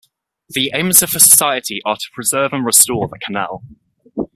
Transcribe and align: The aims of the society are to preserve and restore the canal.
The 0.49 0.71
aims 0.73 1.03
of 1.03 1.11
the 1.11 1.19
society 1.19 1.79
are 1.85 1.95
to 1.95 2.09
preserve 2.11 2.53
and 2.53 2.65
restore 2.65 3.07
the 3.07 3.19
canal. 3.19 3.61